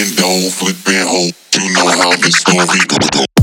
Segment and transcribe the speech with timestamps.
[0.00, 1.34] Don't flip and hope.
[1.60, 3.39] You know how this story goes.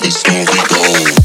[0.00, 1.21] this, the We goes.